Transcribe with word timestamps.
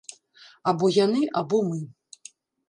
Або 0.71 0.89
яны, 1.05 1.21
або 1.43 1.61
мы. 1.69 1.79